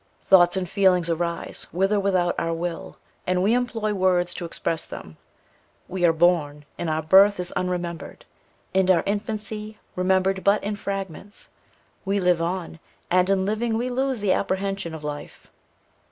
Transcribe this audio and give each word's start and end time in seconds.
Thoughts 0.23 0.57
and 0.57 0.67
feelings 0.67 1.11
arise, 1.11 1.67
with 1.71 1.91
or 1.93 1.99
without 1.99 2.33
our 2.39 2.55
will, 2.55 2.97
and 3.27 3.43
we 3.43 3.53
employ 3.53 3.93
words 3.93 4.33
to 4.33 4.45
express 4.45 4.87
them. 4.87 5.17
We 5.87 6.05
are 6.05 6.11
born, 6.11 6.65
and 6.79 6.89
our 6.89 7.03
birth 7.03 7.39
is 7.39 7.51
unremembered, 7.55 8.25
and 8.73 8.89
our 8.89 9.03
infancy 9.05 9.77
remembered 9.95 10.43
but 10.43 10.63
in 10.63 10.75
fragments; 10.75 11.49
we 12.03 12.19
live 12.19 12.41
on, 12.41 12.79
and 13.11 13.29
in 13.29 13.45
living 13.45 13.77
we 13.77 13.89
lose 13.89 14.21
the 14.21 14.31
apprehension 14.33 14.95
of 14.95 15.03
life. 15.03 15.51